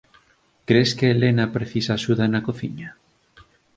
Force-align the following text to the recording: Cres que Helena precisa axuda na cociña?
Cres 0.67 0.89
que 0.97 1.07
Helena 1.11 1.45
precisa 1.55 1.91
axuda 1.93 2.25
na 2.27 2.43
cociña? 2.47 2.89